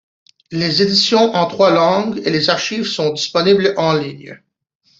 [0.49, 4.41] Les éditions en trois langues et les archives sont disponibles en ligne.